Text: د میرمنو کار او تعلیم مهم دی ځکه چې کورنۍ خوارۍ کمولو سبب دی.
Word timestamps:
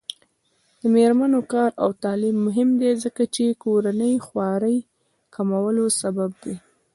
د 0.79 0.81
میرمنو 0.95 1.39
کار 1.53 1.71
او 1.83 1.89
تعلیم 2.03 2.37
مهم 2.47 2.69
دی 2.81 2.91
ځکه 3.03 3.23
چې 3.35 3.59
کورنۍ 3.63 4.13
خوارۍ 4.25 4.77
کمولو 5.35 5.85
سبب 6.01 6.31
دی. 6.43 6.55